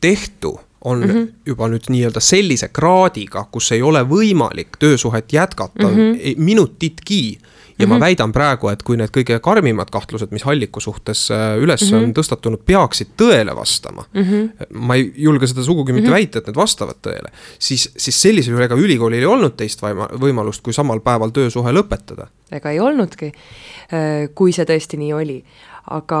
[0.00, 1.32] tehtu on mm -hmm.
[1.46, 6.34] juba nüüd nii-öelda sellise kraadiga, kus ei ole võimalik töösuhet jätkata mm -hmm.
[6.36, 7.38] minutitki.
[7.78, 7.88] ja mm -hmm.
[7.88, 8.00] ma mhm.
[8.00, 12.04] väidan praegu, et kui need kõige karmimad kahtlused, mis Halliku suhtes äh, üles mm -hmm.
[12.04, 14.22] on tõstatunud, peaksid tõele vastama mm.
[14.22, 14.66] -hmm.
[14.74, 16.16] ma ei julge seda sugugi mitte mm -hmm.
[16.16, 17.32] väita, et need vastavad tõele.
[17.58, 19.80] siis, siis sellisel juhul ega ülikoolil ei olnud teist
[20.20, 22.26] võimalust, kui samal päeval töösuhe lõpetada.
[22.52, 25.44] ega ei olnudki, äh, kui see tõesti nii oli
[25.90, 26.20] aga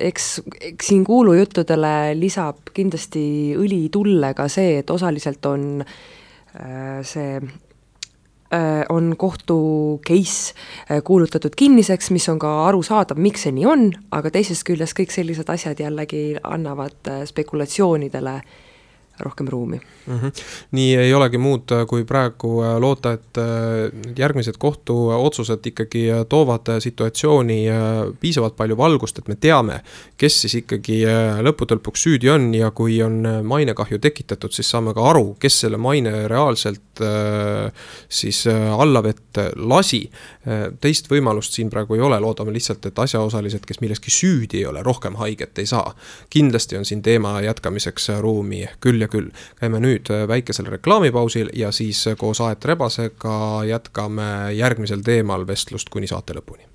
[0.00, 0.28] eks,
[0.70, 8.84] eks siin kuulujuttudele lisab kindlasti õli tulle ka see, et osaliselt on äh, see äh,
[8.88, 10.54] on kohtu case
[10.86, 15.14] äh, kuulutatud kinniseks, mis on ka arusaadav, miks see nii on, aga teisest küljest kõik
[15.14, 18.40] sellised asjad jällegi annavad spekulatsioonidele
[19.24, 20.18] rohkem ruumi mm.
[20.18, 20.32] -hmm.
[20.70, 26.68] nii ei olegi muud, äh, kui praegu äh, loota, et äh, järgmised kohtuotsused ikkagi toovad
[26.80, 27.60] situatsiooni
[28.20, 29.80] piisavalt palju valgust, et me teame,
[30.16, 31.02] kes siis ikkagi
[31.46, 35.76] lõppude lõpuks süüdi on ja kui on mainekahju tekitatud, siis saame ka aru, kes selle
[35.76, 37.02] maine reaalselt
[38.08, 40.10] siis allavett lasi.
[40.80, 44.82] teist võimalust siin praegu ei ole, loodame lihtsalt, et asjaosalised, kes milleski süüdi ei ole,
[44.82, 45.94] rohkem haiget ei saa.
[46.30, 49.30] kindlasti on siin teema jätkamiseks ruumi küll ja küll.
[49.60, 56.06] käime nüüd nüüd väikesel reklaamipausil ja siis koos Aet Rebasega jätkame järgmisel teemal vestlust kuni
[56.06, 56.68] saate lõpuni.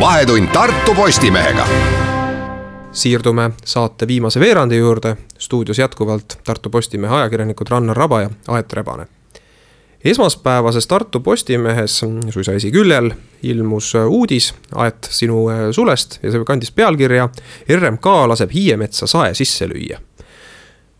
[0.00, 1.66] vahetund Tartu Postimehega
[2.92, 9.17] siirdume saate viimase veerandi juurde, stuudios jätkuvalt Tartu Postimehe ajakirjanikud Rannar Raba ja Aet Rebane.
[10.04, 13.10] Esmaspäevases Tartu Postimehes suisa esiküljel
[13.42, 17.28] ilmus uudis Aet sinu sulest ja see kandis pealkirja
[17.74, 19.98] RMK laseb Hiiemetsa sae sisse lüüa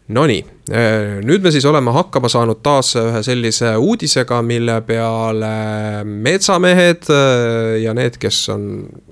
[0.08, 5.52] Nonii, äh, nüüd me siis oleme hakkama saanud taas ühe sellise uudisega, mille peale
[6.04, 8.66] metsamehed äh, ja need, kes on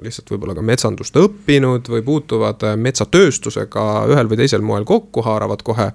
[0.05, 5.64] lihtsalt võib-olla ka metsandust õppinud või puutuvad äh, metsatööstusega ühel või teisel moel kokku, haaravad
[5.66, 5.88] kohe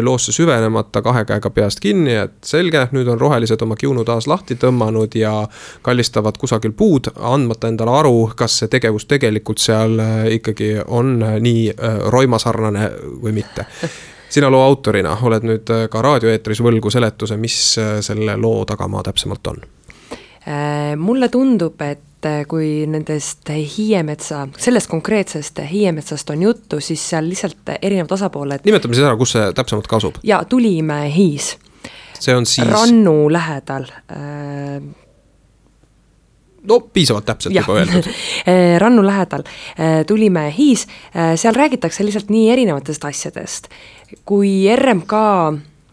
[0.00, 4.56] loosse süvenemata kahe käega peast kinni, et selge, nüüd on rohelised oma kiunu taas lahti
[4.60, 5.34] tõmmanud ja
[5.84, 10.00] kallistavad kusagil puud, andmata endale aru, kas see tegevus tegelikult seal
[10.32, 11.72] ikkagi on nii
[12.12, 13.66] roimasarnane või mitte.
[14.28, 19.02] Sina loo autorina oled nüüd äh, ka raadioeetris võlgu seletuse, mis äh, selle loo tagamaa
[19.08, 19.62] täpsemalt on?
[20.46, 22.02] Äh, mulle tundub, et
[22.48, 28.64] kui nendest Hiiemetsa, sellest konkreetsest Hiiemetsast on juttu, siis seal lihtsalt erinevad osapooled.
[28.66, 30.20] nimetame siis ära, kus see täpsemalt ka asub.
[30.26, 31.56] jaa, Tulimäe hiis.
[32.18, 32.66] see on siis.
[32.70, 34.80] rannu lähedal äh,
[36.66, 37.62] no piisavalt täpselt ja.
[37.62, 38.10] juba öeldud
[38.82, 39.46] rannu lähedal
[40.06, 40.88] Tulimäe hiis,
[41.36, 43.70] seal räägitakse lihtsalt nii erinevatest asjadest
[44.24, 45.12] kui RMK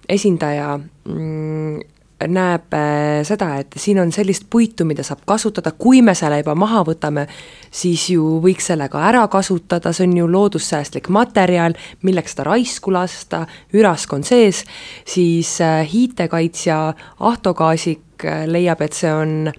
[0.09, 1.79] esindaja mm,
[2.27, 6.55] näeb äh, seda, et siin on sellist puitu, mida saab kasutada, kui me selle juba
[6.55, 7.25] maha võtame,
[7.73, 11.75] siis ju võiks selle ka ära kasutada, see on ju loodussäästlik materjal,
[12.07, 13.43] milleks seda raisku lasta,
[13.75, 14.63] ürask on sees,
[15.09, 16.79] siis äh, hiitekaitsja
[17.19, 19.53] Ahto Kaasik äh, leiab, et see on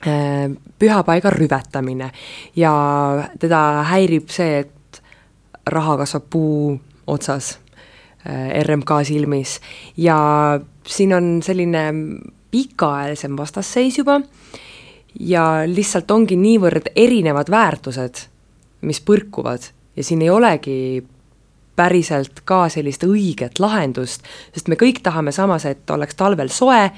[0.00, 2.06] pühapaiga rüvetamine.
[2.56, 2.70] Ja
[3.36, 5.02] teda häirib see, et
[5.68, 6.70] raha kasvab puu
[7.04, 7.58] otsas
[8.62, 9.58] RMK silmis.
[9.96, 11.84] Ja siin on selline
[12.50, 14.20] pikaajalisem vastasseis juba.
[15.20, 18.26] Ja lihtsalt ongi niivõrd erinevad väärtused,
[18.86, 19.70] mis põrkuvad.
[19.96, 20.76] Ja siin ei olegi
[21.76, 26.90] päriselt ka sellist õiget lahendust, sest me kõik tahame samas, et oleks talvel soe.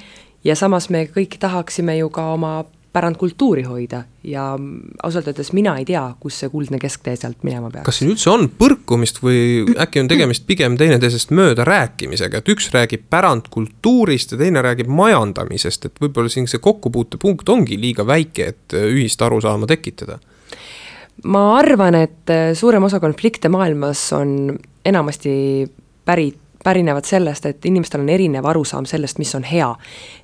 [0.44, 4.59] Ja samas me kõik tahaksime ju ka oma pärandkultuuri hoida ja
[5.02, 7.87] ausalt öeldes mina ei tea, kus see kuldne kesktee sealt minema peaks.
[7.87, 12.68] kas siin üldse on põrkumist või äkki on tegemist pigem teineteisest mööda rääkimisega, et üks
[12.74, 18.76] räägib pärandkultuurist ja teine räägib majandamisest, et võib-olla siin see kokkupuutepunkt ongi liiga väike, et
[18.83, 20.20] ühist arusaama tekitada?
[21.24, 25.33] ma arvan, et suurem osa konflikte maailmas on enamasti
[26.05, 29.75] pärit pärinevad sellest, et inimestel on erinev arusaam sellest, mis on hea.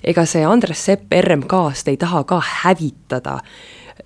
[0.04, 3.38] ega see Andres Sepp RMK-st ei taha ka hävitada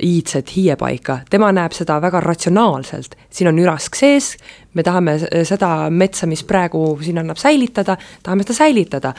[0.03, 4.33] iidset hiiepaika, tema näeb seda väga ratsionaalselt, siin on ürask sees,
[4.75, 5.17] me tahame
[5.47, 9.15] seda metsa, mis praegu siin annab säilitada, tahame seda säilitada.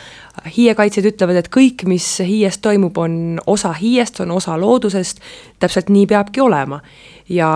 [0.58, 5.22] hiiekaitsjad ütlevad, et kõik, mis hiies toimub, on osa hiiest, on osa loodusest,
[5.60, 6.82] täpselt nii peabki olema.
[7.30, 7.50] ja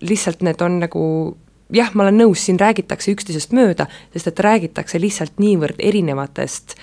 [0.00, 1.36] lihtsalt need on nagu
[1.72, 6.76] jah, ma olen nõus, siin räägitakse üksteisest mööda, sest et räägitakse lihtsalt niivõrd erinevatest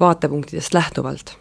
[0.00, 1.36] vaatepunktidest lähtuvalt.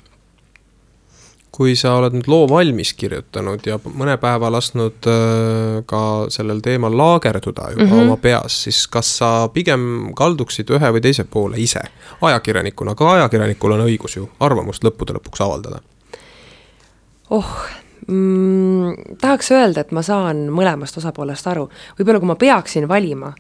[1.54, 6.96] kui sa oled nüüd loo valmis kirjutanud ja mõne päeva lasknud äh, ka sellel teemal
[6.98, 8.02] laagerduda juba mm -hmm.
[8.02, 11.82] oma peas, siis kas sa pigem kalduksid ühe või teise poole ise,
[12.22, 15.82] ajakirjanikuna, ka ajakirjanikul on õigus ju arvamust lõppude lõpuks avaldada?
[17.30, 19.18] oh mm,?
[19.22, 21.68] tahaks öelda, et ma saan mõlemast osapoolest aru,
[22.00, 23.34] võib-olla kui ma peaksin valima,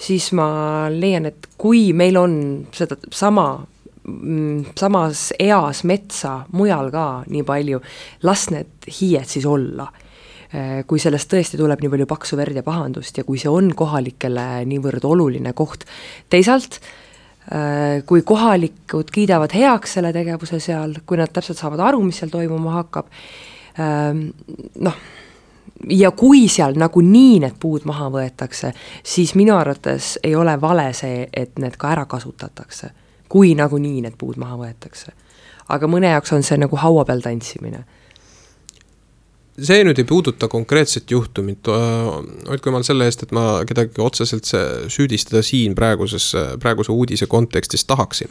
[0.00, 2.34] siis ma leian, et kui meil on
[2.74, 3.52] seda sama
[4.04, 7.82] mm, samas eas metsa mujal ka nii palju,
[8.26, 9.88] las need hiied siis olla.
[10.50, 13.70] Äh, kui sellest tõesti tuleb nii palju paksu verd ja pahandust ja kui see on
[13.78, 15.84] kohalikele niivõrd oluline koht,
[16.32, 22.18] teisalt äh, kui kohalikud kiidavad heaks selle tegevuse seal, kui nad täpselt saavad aru, mis
[22.18, 23.06] seal toimuma hakkab,
[23.78, 24.96] noh,
[25.88, 31.28] ja kui seal nagunii need puud maha võetakse, siis minu arvates ei ole vale see,
[31.32, 32.90] et need ka ära kasutatakse.
[33.30, 35.12] kui nagunii need puud maha võetakse.
[35.68, 37.84] aga mõne jaoks on see nagu haua peal tantsimine
[39.60, 41.66] see nüüd ei puuduta konkreetset juhtumit,
[42.48, 44.48] hoidku jumal selle eest, et ma kedagi otseselt
[44.88, 48.30] süüdistada siin praeguses, praeguse uudise kontekstis tahaksin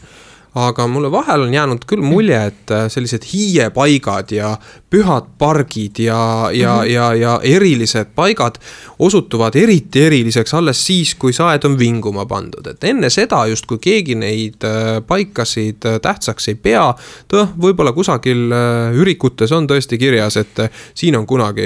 [0.56, 4.56] aga mulle vahel on jäänud küll mulje, et äh, sellised hiiepaigad ja
[4.90, 6.90] pühad pargid ja, ja mm, -hmm.
[6.90, 8.56] ja, ja erilised paigad
[9.00, 14.16] osutuvad eriti eriliseks alles siis, kui saed on vinguma pandud, et enne seda justkui keegi
[14.16, 16.96] neid äh, paikasid äh, tähtsaks ei pea.
[17.34, 18.52] tõh, võib-olla kusagil
[18.94, 20.58] ürikutes on tõesti kirjas, et
[20.94, 21.62] siin on kunagi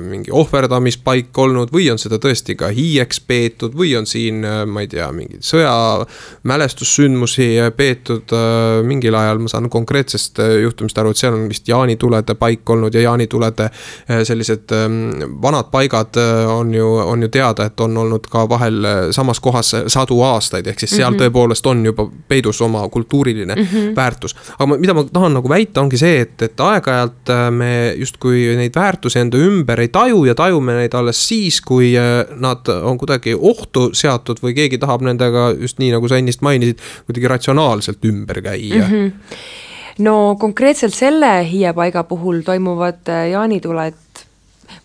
[0.00, 4.88] mingi ohverdamispaik olnud või on seda tõesti ka hiieks peetud või on siin, ma ei
[4.88, 11.20] tea, mingeid sõjamälestussündmusi peetud leitud äh, mingil ajal, ma saan konkreetsest äh, juhtumist aru, et
[11.20, 16.16] seal on vist jaanitulede paik olnud ja jaanitulede äh, sellised ähm, vanad paigad
[16.50, 20.80] on ju, on ju teada, et on olnud ka vahel samas kohas sadu aastaid, ehk
[20.80, 21.22] siis seal mm -hmm.
[21.22, 23.96] tõepoolest on juba peidus oma kultuuriline mm -hmm.
[23.96, 24.34] väärtus.
[24.58, 28.74] aga ma, mida ma tahan nagu väita, ongi see, et, et aeg-ajalt me justkui neid
[28.74, 31.94] väärtusi enda ümber ei taju ja tajume neid alles siis, kui
[32.36, 36.78] nad on kuidagi ohtu seatud või keegi tahab nendega just nii, nagu sa ennist mainisid,
[37.06, 38.92] kuidagi ratsionaalselt ümber käia mm.
[38.92, 39.64] -hmm
[39.98, 43.94] no konkreetselt selle hiiepaiga puhul toimuvad äh, jaanituled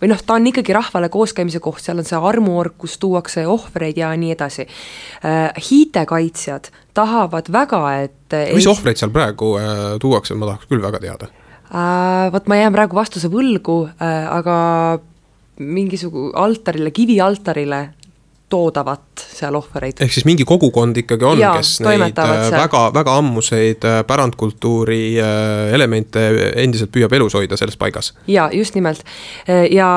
[0.02, 3.98] või noh, ta on ikkagi rahvale kooskäimise koht, seal on see armuorg, kus tuuakse ohvreid
[3.98, 4.66] ja nii edasi.
[5.26, 11.04] Äh, hiitekaitsjad tahavad väga, et mis ohvreid seal praegu äh, tuuakse, ma tahaks küll väga
[11.04, 11.32] teada
[11.72, 12.32] äh,.
[12.32, 14.58] Vot ma jään praegu vastuse võlgu äh,, aga
[15.62, 17.82] mingisugune altarile, kivialtarile
[18.52, 20.02] toodavat seal ohvreid.
[20.04, 25.74] ehk siis mingi kogukond ikkagi on, kes neid äh, väga, väga ammuseid äh, pärandkultuuri äh,
[25.76, 26.28] elemente
[26.62, 28.14] endiselt püüab elus hoida selles paigas.
[28.28, 29.04] jaa, just nimelt.
[29.72, 29.90] ja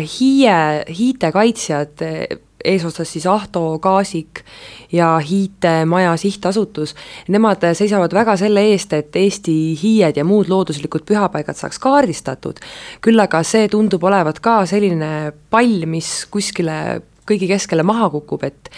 [0.00, 0.60] Hiie,
[0.98, 2.06] Hiite kaitsjad
[2.64, 4.42] eesotsas siis Ahto Kaasik
[4.92, 6.94] ja Hiite Maja Sihtasutus,
[7.28, 12.60] nemad seisavad väga selle eest, et Eesti hiied ja muud looduslikud pühapaigad saaks kaardistatud.
[13.00, 17.00] küll aga see tundub olevat ka selline pall, mis kuskile
[17.30, 18.70] kõigi keskele maha kukub, et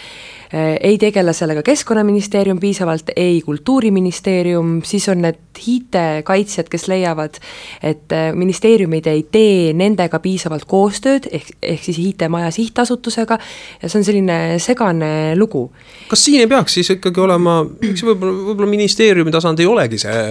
[0.53, 7.39] eh, ei tegele sellega Keskkonnaministeerium piisavalt, ei Kultuuriministeerium, siis on need hiitekaitsjad, kes leiavad,
[7.83, 13.39] et eh, ministeeriumid ei tee nendega piisavalt koostööd, ehk, ehk siis hiitemaja sihtasutusega,
[13.81, 15.65] ja see on selline segane lugu.
[16.09, 20.21] kas siin ei peaks siis ikkagi olema, miks võib-olla, võib-olla ministeeriumi tasand ei olegi see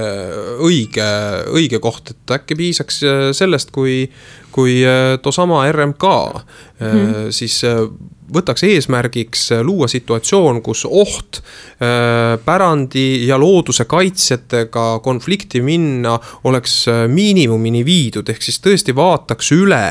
[0.63, 1.09] õige,
[1.55, 3.03] õige koht, et äkki piisaks
[3.37, 4.07] sellest, kui
[4.53, 4.83] kui
[5.23, 6.05] toosama RMK
[6.81, 7.31] mm.
[7.33, 7.63] siis
[8.31, 16.15] võtaks eesmärgiks luua situatsioon, kus oht äh, pärandi ja looduse kaitsjatega konflikti minna
[16.49, 19.83] oleks äh, miinimumini viidud, ehk siis tõesti vaataks üle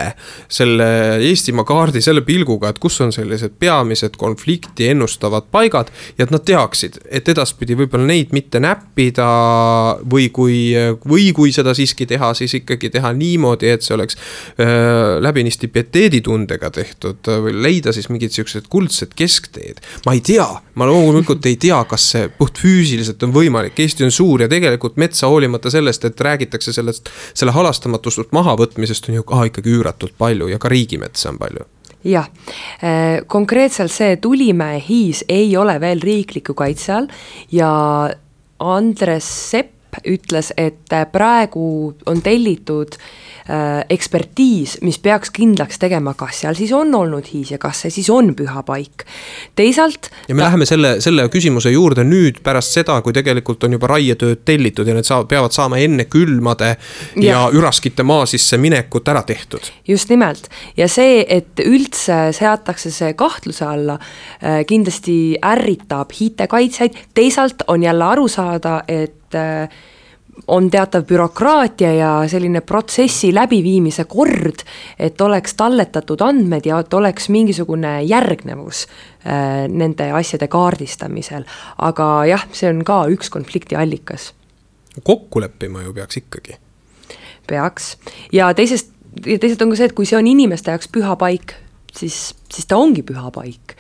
[0.52, 0.90] selle
[1.22, 5.92] Eestimaa kaardi selle pilguga, et kus on sellised peamised konflikti ennustavad paigad.
[6.18, 9.28] ja et nad teaksid, et edaspidi võib-olla neid mitte näppida
[10.12, 10.72] või kui,
[11.08, 16.72] või kui seda siiski teha, siis ikkagi teha niimoodi, et see oleks äh, läbinisti pieteeditundega
[16.72, 19.82] tehtud või leida siis mingid mingid siuksed kuldsed keskteed.
[20.06, 24.42] ma ei tea, ma loomulikult ei tea, kas see puhtfüüsiliselt on võimalik, Eesti on suur
[24.42, 29.76] ja tegelikult metsa hoolimata sellest, et räägitakse sellest, selle halastamatust mahavõtmisest on ju ka ikkagi
[29.76, 31.68] üüratult palju ja ka riigimetsa on palju.
[32.04, 32.30] Jah,
[32.82, 37.12] äh, konkreetselt see Tulimäe hiis ei ole veel riikliku kaitse all
[37.52, 37.70] ja
[38.60, 39.78] Andres Sepp
[40.08, 43.31] ütles, et praegu on tellitud äh,
[43.92, 48.10] ekspertiis, mis peaks kindlaks tegema, kas seal siis on olnud hiis ja kas see siis
[48.14, 49.06] on püha paik.
[49.56, 50.12] teisalt.
[50.28, 50.46] ja me ta...
[50.48, 54.96] läheme selle, selle küsimuse juurde nüüd pärast seda, kui tegelikult on juba raietööd tellitud ja
[54.96, 59.72] need saavad, peavad saama enne külmade ja, ja üraskite maa sisse minekut ära tehtud.
[59.88, 63.98] just nimelt ja see, et üldse seatakse see kahtluse alla,
[64.42, 69.70] äh, kindlasti ärritab hiitekaitsjaid, teisalt on jälle aru saada, et äh,
[70.48, 74.64] on teatav bürokraatia ja selline protsessi läbiviimise kord,
[75.00, 81.46] et oleks talletatud andmed ja et oleks mingisugune järgnevus äh, nende asjade kaardistamisel.
[81.78, 84.34] aga jah, see on ka üks konflikti allikas.
[85.04, 86.58] kokku leppima ju peaks ikkagi.
[87.48, 87.98] peaks
[88.34, 88.92] ja teisest,
[89.26, 91.56] ja teisalt on ka see, et kui see on inimeste jaoks püha paik,
[91.94, 93.78] siis, siis ta ongi püha paik.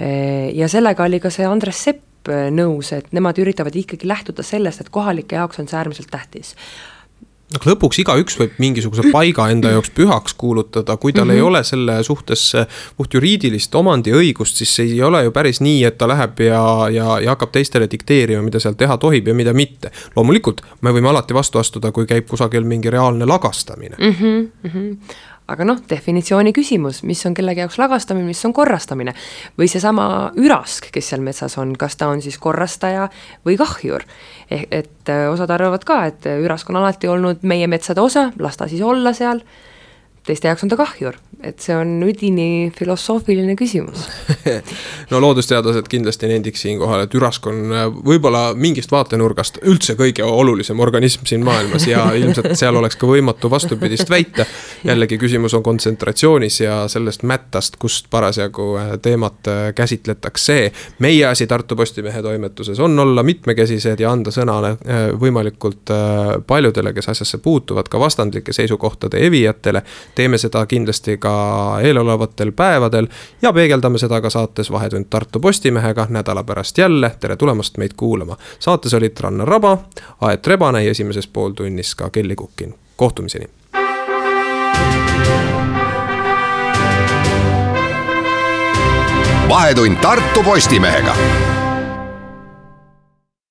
[0.00, 2.07] Äh, ja sellega oli ka see Andres Sepp
[2.54, 6.54] nõus, et nemad üritavad ikkagi lähtuda sellest, et kohalike jaoks on see äärmiselt tähtis
[7.54, 11.34] noh, lõpuks igaüks võib mingisuguse paiga enda jaoks pühaks kuulutada, kui tal mm -hmm.
[11.34, 11.48] ei mhm.
[11.48, 12.52] ole selle suhtes
[12.96, 16.62] puht juriidilist omandiõigust, siis ei ole ju päris nii, et ta läheb ja,
[16.92, 19.90] ja, ja hakkab teistele dikteerima, mida seal teha tohib ja mida mitte.
[20.16, 24.14] loomulikult me võime alati vastu astuda, kui käib kusagil mingi reaalne lagastamine mm
[24.64, 24.96] -hmm
[25.48, 29.14] aga noh, definitsiooni küsimus, mis on kellegi jaoks lagastamine, mis on korrastamine.
[29.58, 33.08] või seesama ürask, kes seal metsas on, kas ta on siis korrastaja
[33.46, 34.04] või kahjur.
[34.50, 38.56] ehk et äh, osad arvavad ka, et ürask on alati olnud meie metsade osa, las
[38.56, 39.42] ta siis olla seal
[40.28, 44.02] teiste jaoks on ta kahjur, et see on üdini filosoofiline küsimus
[45.12, 50.80] no loodusteadlased kindlasti nendiks siinkohal, et ürask on äh, võib-olla mingist vaatenurgast üldse kõige olulisem
[50.82, 54.46] organism siin maailmas ja ilmselt seal oleks ka võimatu vastupidist väita.
[54.84, 60.72] jällegi küsimus on kontsentratsioonis ja sellest mättast, kust parasjagu äh, teemat äh, käsitletakse.
[60.98, 64.58] meie asi Tartu Postimehe toimetuses on olla mitmekesised ja anda sõna
[65.20, 65.90] võimalikult
[66.46, 69.82] paljudele, kes asjasse puutuvad, ka vastandlike seisukohtade evijatele
[70.14, 73.06] teeme seda kindlasti ka eelolevatel päevadel
[73.42, 78.36] ja peegeldame seda ka saates Vahetund Tartu Postimehega nädala pärast jälle, tere tulemast meid kuulama.
[78.58, 79.78] saates olid Rannar Raba,
[80.20, 83.48] Aet Rebane ja esimeses pooltunnis ka Kelly Kukin, kohtumiseni.
[89.48, 91.14] vahetund Tartu Postimehega